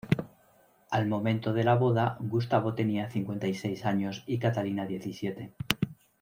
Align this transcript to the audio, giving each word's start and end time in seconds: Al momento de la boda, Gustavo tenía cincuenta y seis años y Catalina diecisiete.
Al 0.89 1.05
momento 1.07 1.53
de 1.53 1.63
la 1.63 1.75
boda, 1.75 2.17
Gustavo 2.21 2.73
tenía 2.73 3.11
cincuenta 3.11 3.45
y 3.45 3.53
seis 3.53 3.85
años 3.85 4.23
y 4.25 4.39
Catalina 4.39 4.87
diecisiete. 4.87 5.53